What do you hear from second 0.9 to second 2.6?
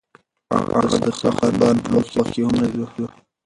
د سختو بارانونو په وخت کې هم